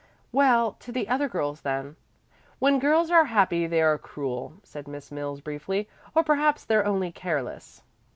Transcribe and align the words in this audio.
"Well, 0.31 0.77
to 0.79 0.91
the 0.91 1.07
other 1.07 1.29
girls 1.29 1.61
then." 1.61 1.95
"When 2.57 2.79
girls 2.79 3.11
are 3.11 3.25
happy 3.25 3.67
they 3.67 3.83
are 3.83 3.99
cruel," 3.99 4.53
said 4.63 4.87
Miss 4.87 5.11
Mills 5.11 5.41
briefly, 5.41 5.87
"or 6.15 6.23
perhaps 6.23 6.65
they're 6.65 6.83
only 6.87 7.11
careless." 7.11 7.83